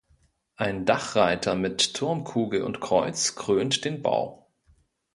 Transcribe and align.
Ein 0.55 0.87
Dachreiter 0.87 1.53
mit 1.53 1.93
Turmkugel 1.93 2.63
und 2.63 2.81
Kreuz 2.81 3.35
krönt 3.35 3.85
den 3.85 4.01
Bau. 4.01 4.49